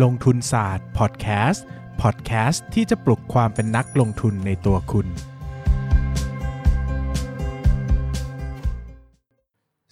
[0.00, 1.64] ลงทุนศาสตร์พอดแคสต์
[2.02, 5.06] พอดแคสต์ที่จะปลุกความเป็นนักลงทุนในตัวคุณ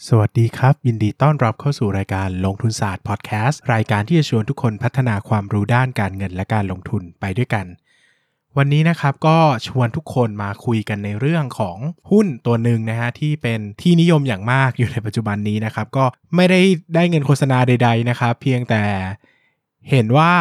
[0.09, 7.67] สวัสดีครับ ยินดีต้อนรับเข้าสู่รายการลงทุนศาสตร์พอดแคสต์รายการที่จะชวนทุกคนพัฒนาความรู้ด้านการเงินและการลงทุนไปด้วยกัน
[8.57, 11.77] วันนี้นะครับก็ชวนทุกคนมาคุยกันในเรื่องของ
[12.11, 16.05] หุ้นตัวหนึ่งนะฮะที่เป็นที่นิยมอย่างมากอยู่ในปัจจุบันนี้นะครับ ก็
[16.37, 16.61] ไม่ได้
[16.95, 18.83] ได้เงินโฆษณาใด ๆนะครับ เพียงแต่
[19.91, 20.33] เห็นว่า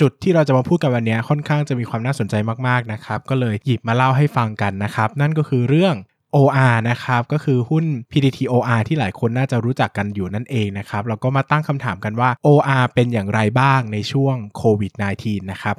[0.00, 2.34] จุดที่เราจะมาพูดกันวันนี้ค่อนข้างจะมีความน่าสนใจ
[2.68, 5.94] มากๆนะครับ ก็เลยหยิบมาเล่าให้ฟังกันนะครับ นั่นก็คือเรื่อง
[6.36, 14.92] OR นะครับก็คือหุ้น PDTOR ที่หลายคนน่าจะรู้จักกันอยู่นั่นเองนะครับแล้วก็มาตั้งคำถามกันว่า OR เป็นอย่างไรบ้างในช่วงโควิด
[15.22, 15.76] -19 นะครับ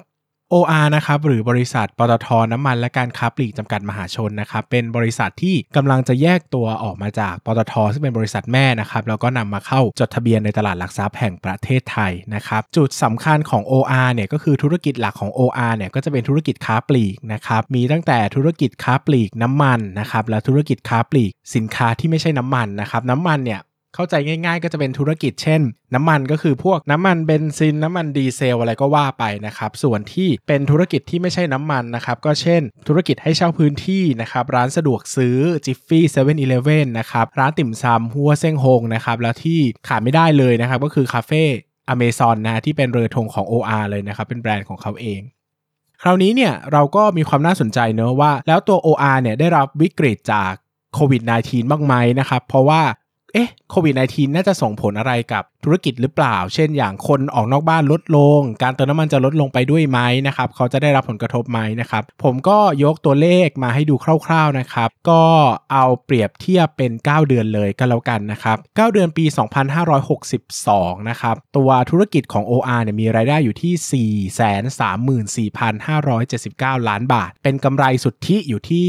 [0.53, 23.61] OR นะครับหรือบริษัทปตทน้ำมันและการค้าปลีกจำกัดมหาชนนะครับเป็นบริษัทที่กำลังจะแยกตัวออกมาจากปตทซึ่งเป็นบริษัทแม่นะครับแล้วก็นำมาเข้าจดทะเบียนในตลาดหลักทรัพย์แห่งประเทศไทยนะครับจุดสำคัญของ OR เนี่ยก็คือธุรกิจหลักของ OR เนี่ยก็จะเป็นธุรกิจค้าปลีกนะครับมีตั้งแต่ธุรกิจค้าปลีกน้ำมันนะครับและธุรกิจค้าปลีกสินค้าที่ไม่ใช่น้ำมันนะครับน้ำมันเนี่ย
[23.95, 25.61] เข้าใจง่ายๆ ก็จะเป็นธุรกิจเช่น
[25.95, 41.43] น้ำมันก็คือพวกน้ำมันเบนซิน น้ำมันดีเซลอะไรก็ว่าไปนะครับส่วนที่เป็นธุรกิจที่ไม่ใช่น้ำมันนะครับก็เช่น ธุรกิจให้เช่าพื้นที่นะครับร้านสะดวกซื้อจิฟฟี่เซเว่นอีเลฟเว่นนะครับร้านติ่มซำฮัวเซ้งฮงนะครับแล้วที่ขาดไม่ได้เลยนะครับก็คือคาเฟ่
[41.89, 45.21] อเมซอนนะที่เป็นเรือธงของ OR เลยนะครับเป็นแบรนด์ของเขาเอง
[46.01, 50.51] คราวนี้เนี่ยเราก็มีความน่าสนใจเนอะว่า แล้วตัว OR เนี่ยได้รับวิกฤตจาก
[50.93, 52.81] โควิด -19 บ้างไหมนะครับ เพราะว่า
[53.33, 65.23] เอ๊ะโควิด -19 น่าจะส่งผลอะไรกับธุรกิจหรือเปล่า เช่นอย่างคนออกนอกบ้านลดลง การเติมน้ำมันจะลดลงไปด้วยไหมนะครับ เขาจะได้รับผลกระทบไหมนะครับ ผมก็ยกตัวเลขมาให้ดูคร่าวๆนะครับ ก็
[65.71, 69.25] เอาเปรียบเทียบเป็น 9 เดือนเลยก็แล้วกันนะครับ 9 เดือนปี
[70.17, 75.23] 2562 นะครับ ตัวธุรกิจของ OR เนี่ยมีรายได้อยู่ที่
[76.79, 78.87] 434,579 ล้านบาท เป็นกำไรสุทธิอยู่ที่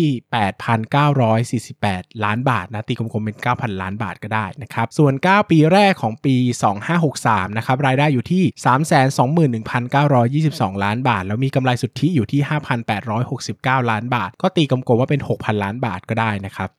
[1.12, 6.36] 8,948 ล้านบาทนะตีกลมๆเป็น 9,000 ล้านบาทก็ได้นะครับ ส่วน 9 ปีแรกของปี
[6.96, 8.44] 2563 นะครับ รายได้อยู่ที่
[9.62, 12.40] 321,922 ล้านบาท แล้วมีกำไรสุทธิอยู่ที่
[13.20, 16.70] 5,869 ล้านบาท ก็ตีกลมๆว่าเป็น 6,000 ล้านบาทก็ได้นะครับ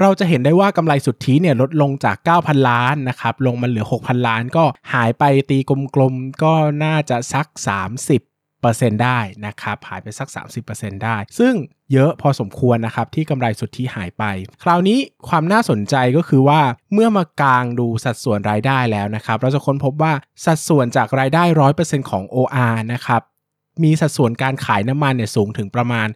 [0.00, 5.58] เราจะเห็นได้ว่ากำไรสุทธิเนี่ยลดลงจาก 9,000 ล้านนะครับ ลงมาเหลือ 6,000 ล้านก็หายไปตี
[5.94, 6.54] กลมๆก็
[6.84, 7.46] น่าจะสัก
[7.96, 8.35] 30
[9.04, 10.28] ได้นะครับหายไปสัก
[10.66, 11.54] 30%ได้ ซึ่ง
[11.92, 14.24] เยอะพอสมควรนะครับที่กำไรสุทธิหายไป
[14.62, 16.60] คราวนี้ความน่าสนใจก็คือว่า
[16.92, 20.12] เมื่อมากางดูสัดส่วนรายได้แล้วนะครับเราจะค้นพบว่า
[20.44, 21.42] สัดส่วนจากรายได้
[21.76, 23.22] 100%ของ OR นะครับ
[23.82, 26.08] มีสัดส่วนการขายน้ำมันเนี่ยสูงถึงประมาณ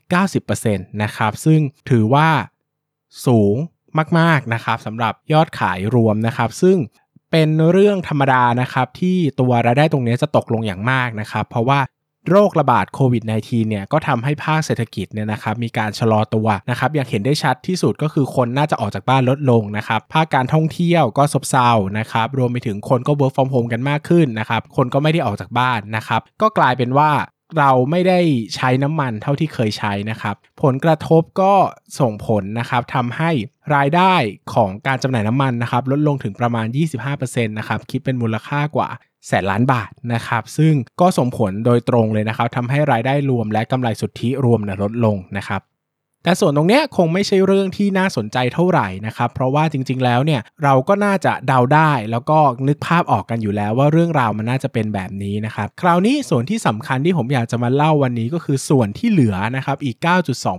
[0.47, 2.29] 90%นะครับซึ่งถือว่า
[3.27, 3.57] สูง
[4.19, 6.79] มากๆนะครับสำหรับยอดขายรวมนะครับ ซึ่ง
[7.31, 11.81] เป็นเรื่องธรรมดานะครับที่ตัวรายได้ตรงนี้จะตกลงอย่างมากนะครับ เพราะว่า
[12.29, 27.11] โรคระบาดโควิด -19 เนี่ยก็ทำให้ภาคเศรษฐกิจเนี่ยนะครับมีการชะลอตัวนะครับอย่างเห็นได้ชัดที่สุดก็คือคนน่าจะออกจากบ้านลดลงนะครับภาคการท่องเที่ยวก็ซบเซานะครับรวมไปถึงคนก็ work from home กันมากขึ้นนะครับคนก็ไม่ได้ออกจากบ้านนะครับก็กลายเป็นว่า
[27.59, 28.21] เราไม่ได้
[28.55, 31.55] ใช้น้ำมันเท่าที่เคยใช้นะครับ ผลกระทบก็
[32.01, 33.31] ส่งผลนะครับทำให้
[33.75, 34.15] รายได้
[34.55, 36.67] ของการจำหน่ายน้ำมันนะครับ ลดลงถึงประมาณ
[37.07, 38.89] 25%นะครับคิดเป็นมูลค่ากว่า
[39.27, 45.61] แสนล้านบาทนะครับ ซึ่งก็ส่งผลโดยตรงเลยนะครับทำให้รายได้รวมและกำไรสุทธิรวมลดลงนะครับ
[46.25, 52.39] แต่ส่วนตรงนี้คงไม่ใช่เรื่องที่น่าสนใจเท่าไหร่นะครับ เพราะว่าจริง ๆ แล้วเนี่ยเราก็น่าจะเดาได้ แล้วก็
[52.69, 59.97] นึกภาพออกกันอยู่แล้วว่าเรื่องราวมันน่าจะเป็นแบบนี้นะครับ คราวนี้ส่วนที่สำคัญที่ผมอยากจะมาเล่าวันนี้ก็คือส่วนที่เหลือนะครับอีก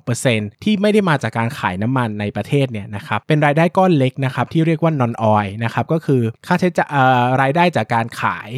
[0.01, 6.89] 9.2%ที่ไม่ได้มาจากการขายน้ำมันในประเทศเนี่ยนะครับเป็นรายได้ก้อนเล็กนะครับที่เรียกว่า non oil นะครับก็คือค่าใช้จ่าย
[7.41, 8.49] รายได้จากการขาย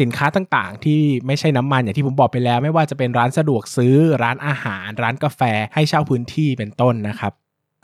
[0.00, 5.40] สินค้าต่างๆ ที่ไม่ใช่น้ำมันอย่างที่ผมบอกไปแล้ว ไม่ว่าจะเป็นร้านสะดวกซื้อร้านอาหาร ร้านกาแฟ
[5.74, 7.32] ให้เช่าพื้นที่เป็นต้นนะครับ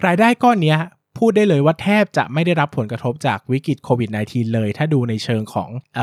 [0.07, 0.77] รายได้ก้อนนี้
[1.19, 6.03] พูดได้เลยว่าแทบจะไม่ได้รับผลกระทบจากวิกฤตโควิด -19 เลย ถ้าดูในเชิงของเอ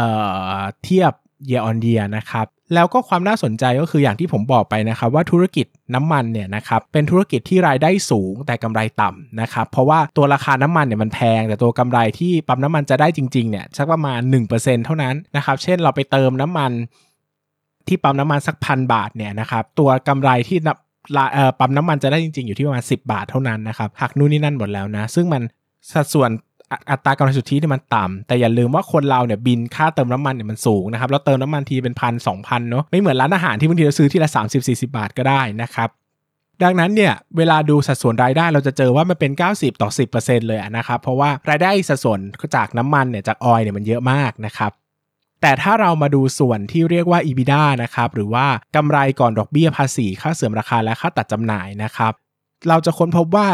[0.59, 1.13] อเทียบ
[1.50, 5.66] year on year นะครับ แล้วก็ความน่าสนใจก็คืออย่างที่ผมบอกไปนะครับว่าธุรกิจ
[5.96, 14.19] น้ำมันเนี่ยนะครับเป็นธุรกิจที่รายได้สูงแต่กำไรต่ำนะครับเพราะว่าตัวราคาน้ำมันเนี่ยมันแพง แต่ตัวกำไรที่ปั๊มน้ำมันจะได้จริงๆเนี่ยสักประมาณ
[14.54, 16.72] 1%เท่านั้นนะครับเช่นเราไปเติมน้ำมัน
[17.88, 20.58] ที่ปั๊มน้ำมันสักพันบาทเนี่ยนะครับตัวกำไรที่
[21.60, 25.42] ปั๊มน้ำมันจะได้จริงๆอยู่ที่ประมาณ10 บาทเท่านั้นนะครับหักนู่นนี่นั่นหมดแล้วนะซึ่งมัน
[25.94, 26.30] สัดส่วน
[26.92, 35.90] อัตรากำไรสุทธิเนี่ยมันต่ำแต่อย่าลืมว่าคนเราเนี่ยบินค่าเติมน้ำมันเนี่ยมันสูงนะครับแล้วเติมน้ำมันทีเป็นพันสองพันเนาะไม่เหมือนร้านอาหารที่บางทีเราซื้อที่ละ 30 40 บาทก็ได้นะครับ
[36.64, 42.19] ดังนั้นเนี่ยเวลาดูสัดส่วนรายได้เราจะเจอว่ามันเป็น 90 ต่อ 10%เลยนะครับเพราะว่ารายได้สัดส่วน
[42.56, 44.72] จากน้ำมันเนี่ยจากออยเนี่ยมันเยอะมากนะครับ
[45.42, 52.14] แต่ถ้าเรามาดูส่วนที่เรียกว่า EBITDA นะครับหรือว่ากำไรก่อนดอกเบี้ยภาษีค่าเสื่อมราคาและค่าตัดจำหน่ายนะครับ
[52.69, 53.48] เราจะค้นพบว่า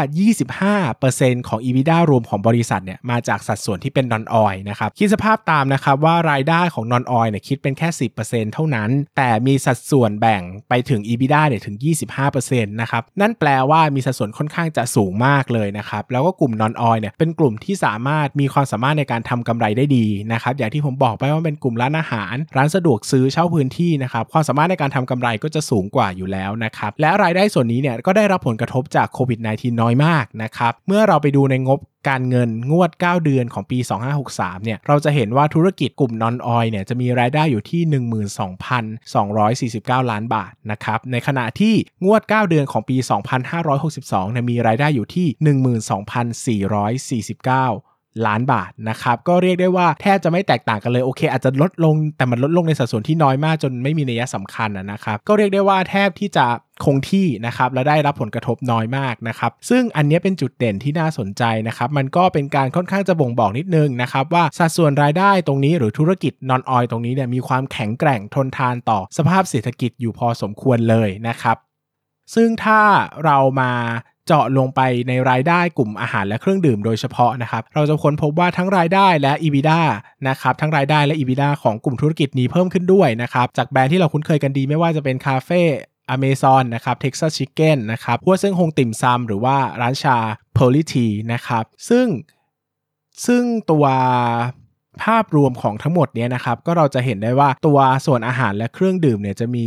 [0.72, 7.88] 25%ของ EBITDA รวมของบริษัทเนี่ยมาจากสัดส่วนที่เป็น non oil นะครับ คิดสภาพตามนะครับว่ารายได้ของ non oil เนี่ยคิดเป็นแค่
[8.22, 11.76] 10%เท่านั้น แต่มีสัดส่วนแบ่งไปถึง EBITDA เนี่ยถึง
[12.24, 33.78] 25%นะครับ นั่นแปลว่ามีสัดส่วนค่อนข้างจะสูงมากเลยนะครับ แล้วก็กลุ่ม non oil เนี่ยเป็นกลุ่มที่สามารถมีความสามารถในการทำกำไรได้ดีนะครับ อย่างที่ผมบอกไปว่าเป็นกลุ่มร้านอาหาร ร้านสะดวกซื้อเช่าพื้นที่นะครับ ความสามารถในการทำกำไรก็จะสูงกว่าอยู่แล้วนะครับ และรายได้ส่วนนี้เนี่ยก็ได้รับผลกระทบจากโควิด -19 น้อยมากนะครับ เมื่อเราไปดูในงบการเงินงวด 9 เดือนของปี
[34.22, 37.82] 2563 เนี่ย เราจะเห็นว่าธุรกิจกลุ่มนอนออยเนี่ยจะมีรายได้อยู่ที่
[40.02, 41.74] 12,249 ล้านบาทนะครับ ในขณะที่
[42.04, 42.96] งวด 9 เดือนของปี
[43.64, 45.26] 2562เนี่ยมีรายได้อยู่ที่
[47.38, 47.93] 12,449
[48.26, 56.46] ล้านบาทนะครับก็เรียกได้ว่าแทบจะไม่แตกต่างกันเลยโอเค อาจจะลดลงแต่มันลดลงในสัดส่วนที่น้อยมากจนไม่มีนัยสำคัญนะครับก็เรียกได้ว่าแทบที่จะ
[56.84, 71.56] คงที่นะครับและได้รับผลกระทบน้อยมากนะครับซึ่งอันนี้เป็นจุดเด่นที่น่าสนใจนะครับมันก็เป็นการค่อนข้างจะบ่งบอกนิดนึงนะครับว่าสัดส่วนรายได้ตรงนี้หรือธุรกิจนอนออยตรงนี้เนี่ยมีความแข็งแกร่งทนทานต่อสภาพเศรษฐกิจอยู่พอสมควรเลยนะครับ
[72.34, 72.80] ซึ่งถ้า
[73.24, 73.72] เรามา
[74.26, 79.80] เจาะลงไปในรายได้กลุ่มอาหารและเครื่องดื่มโดยเฉพาะนะครับ เราจะค้นพบว่าทั้งรายได้และ EBITDA
[80.28, 85.62] นะครับทั้งรายได้และ EBITDA ของกลุ่มธุรกิจนี้เพิ่มขึ้นด้วยนะครับ จากแบรนด์ที่เราคุ้นเคยกันดีไม่ว่าจะเป็นคาเฟ่
[86.10, 90.16] อเมซอนนะครับ Texas Chicken นนะครับพวกซึ่งฮงติ่มซำหรือว่าร้านชา
[90.56, 92.06] p o l i t y นะครับ ซึ่ง
[93.26, 93.86] ซึ่งตัว
[95.02, 99.66] ภาพรวมของทั้งหมดนี้นะครับก็เราจะเห็นได้ว่าตัวส่วนอาหารและเครื่องดื่มเนี่ยจะมี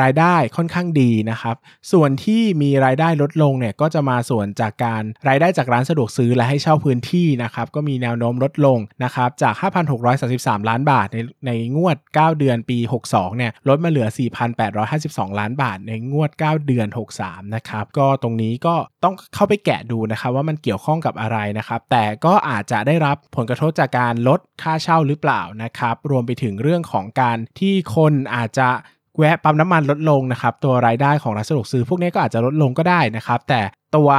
[0.00, 1.56] รายได้ค่อนข้างดีนะครับ
[1.92, 9.54] ส่วนที่มีรายได้ลดลงเนี่ยก็จะมาส่วนจากการรายได้จากร้านสะดวกซื้อและให้เช่าพื้นที่นะครับก็มีแนวโน้มลดลงนะครับจาก
[10.12, 12.78] 5,633 ล้านบาท ในในงวด 9 เดือนปี
[13.08, 14.08] 62เนี่ยลดมาเหลือ
[14.74, 16.88] 4,852 ล้านบาท ในงวด 9 เดือน
[17.20, 28.68] 63นะครับก็ตรงนี้ก็ต้องเข้าไปแกะดูนะครับว่ามันเกี่ยวข้องกับอะไรนะครับแต่ก็อาจจะได้รับผลกระทบจากการลดค่าาเช่าหรือเปล่านะครับ รวมไปถึงเรื่องของการที่คนอาจจะ
[29.18, 33.60] แวะปั๊มน้ำมันลดลงนะครับ ตัวรายได้ของร้านสะดวกซื้อพวกนี้ก็อาจจะลดลงก็ได้นะครับ แต่
[33.96, 34.10] ตัว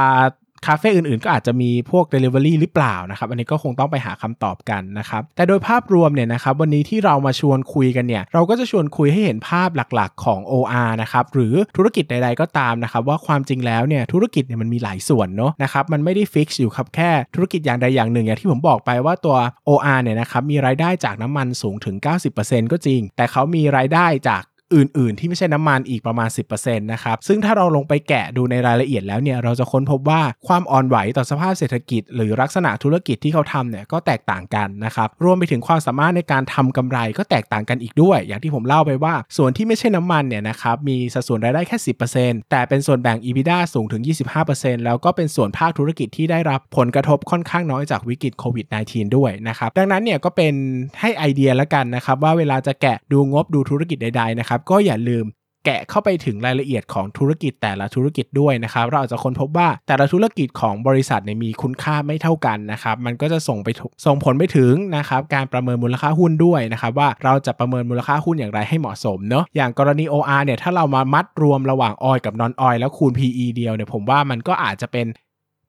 [0.66, 19.36] คาเฟ่อื่นๆ ก็อาจจะมีพวก Delivery หรือเปล่านะครับ อันนี้ก็คงต้องไปหาคำตอบกันนะครับแต่โดยภาพรวมเนี่ยนะครับวันนี้ที่เรามาชวนคุยกันเนี่ยเราก็จะชวนคุยให้เห็นภาพหลักๆ ของ OR นะครับหรือธุรกิจใดๆก็ตามนะครับว่าความจริงแล้วเนี่ยธุรกิจเนี่ยมันมีหลายส่วนเนาะนะครับมันไม่ได้ฟิกซ์อยู่ครับแค่ธุรกิจอย่างใดอย่างหนึ่งอย่างที่ผมบอกไปว่าตัว
[19.68, 21.96] OR เนี่ยนะครับมีรายได้จากน้ำมันสูงถึง
[22.34, 24.42] 90%ก็จริง แต่เขามีรายได้จาก
[24.74, 41.76] อื่น ๆ ที่ไม่ใช่น้ำมันอีกประมาณ 10%นะครับ ซึ่งถ้าเราลงไปแกะดูในรายละเอียดแล้วเนี่ยเราจะค้นพบว่าความอ่อนไหวต่อสภาพเศรษฐกิจ หรือลักษณะธุรกิจที่เขาทำเนี่ยก็แตกต่างกันนะครับรวมไปถึงความสามารถในการทำกำไรก็แตกต่างกันอีกด้วย อย่างที่ผมเล่าไปว่า ส่วนที่ไม่ใช่น้ำมันเนี่ยนะครับมีสัดส่วนรายได้แค่
[42.14, 44.02] 10%แต่เป็นส่วนแบ่ง EBITDA สูงถึง
[44.44, 50.54] 25%แล้วก็เป็นส่วนภาคธุรกิจที่ได้รับผลกระทบค่อนข้างน้อยจากวิกฤตโควิด -19 ด้วยนะครับดังนั้นเนี่ยก็เป็น
[51.00, 55.26] ให้ไอเดียแล้วกันนะครับว่าเวลาจะแกะดูงบดูธุรกิจใดๆนะครับก็อย่าลืม
[55.66, 63.68] แกะเข้าไปถึงรายละเอียดของธุรกิจแต่ละธุรกิจด้วยนะครับ เราอาจจะค้นพบว่าแต่ละธุรกิจของบริษัทเนี่ยมีคุณค่าไม่เท่ากันนะครับ มันก็จะส่งไป
[64.06, 75.06] ส่งผลไปถึงนะครับการประเมินมูลค่าหุ้นด้วยนะครับว่าเราจะประเมินมูลค่าหุ้นอย่างไรให้เหมาะสมเนาะอย่างกรณี OR เนี่ยถ้าเรามามัดรวมระหว่างออยกับนอนออยแล้วคูณ PE เดียวเนี่ยผมว่ามันก็อาจจะเป็น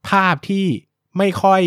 [0.10, 0.66] ภาพที่
[1.18, 1.62] ไม่ค่อย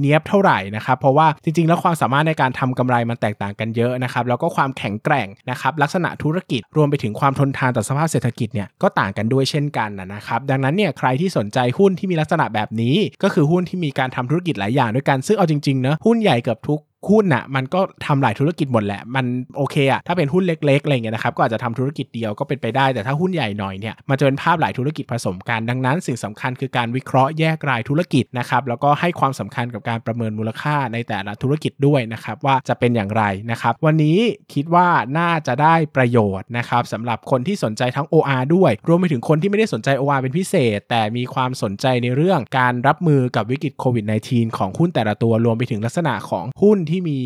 [0.00, 19.24] เนี้ยบเท่าไหร่นะครับ เพราะว่าจริงๆ แล้วความสามารถในการทำกำไรมันแตกต่างกันเยอะนะครับ แล้วก็ความแข็งแกร่งนะครับ ลักษณะธุรกิจรวมไปถึงความทนทานต่อสภาพเศรษฐกิจเนี่ยก็ต่างกันด้วยเช่นกันนะครับ ดังนั้นเนี่ยใครที่สนใจหุ้นที่มีลักษณะแบบนี้ ก็คือหุ้นที่มีการทำธุรกิจหลายอย่างด้วยกันซึ่งเอาจริงๆเนะหุ้นใหญ่เกือบทุก หุ้นน่ะมันก็ทำหลายธุรกิจหมดแหละ มัน
[19.56, 34.18] โอเคอะถ้าเป็นหุ้นเล็กๆอะไรเงี้ยนะครับก็อาจจะทำธุรกิจเดียวก็เป็นไปได้ แต่ถ้าหุ้นใหญ่หน่อยเนี่ยมันจะเป็นภาพหลายธุรกิจผสมกันดังนั้น สิ่งสำคัญคือการวิเคราะห์แยกรายธุรกิจนะครับแล้วก็ให้ความสำคัญกับการประเมินมูลค่าในแต่ละธุรกิจด้วยนะครับว่าจะเป็นอย่างไรนะครับวันนี้
[34.54, 34.88] คิดว่า
[35.18, 47.18] น่าจะได้ประโยชน์นะครับสำหรับคนที่สนใจทั้ง OR ด้วย รวมไปถึงคนที่ไม่ได้สนใจ OR เป็นพิเศษ แต่มีความสนใจในเรื่องการรับมือกับวิกฤตโควิด -19 ของหุ้นแต่ละตัวรวมไปถึงลักษณะของหุ้นที่มี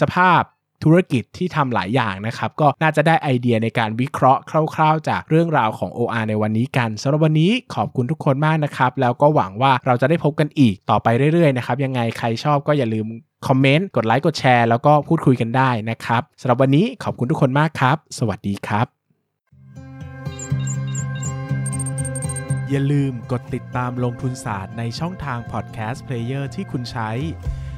[0.00, 0.42] สภาพ
[0.84, 4.40] ธุรกิจที่ทำหลายอย่างนะครับ ก็น่าจะได้ไอเดียในการวิเคราะห์
[4.74, 13.06] คร่าวๆ จากเรื่องราวของ OR ในวันนี้กันสำหรับวันนี้ขอบคุณทุกคนมากนะครับ แล้วก็หวังว่าเราจะได้พบกันอีกต่อไปเรื่อยๆนะครับ ยังไงใครชอบก็อย่าลืม
[13.46, 18.86] คอมเมนต์ กดไลค์ กดแชร์ แล้วก็พูดคุยกันได้นะครับสำหรับวันนี้ขอบคุณทุกคนมากครับ สวัสดีครับ
[22.70, 27.10] อย่าลืมกดติดตามลงทุนศาสตร์ในช่องทาง podcast player ที่คุณใช้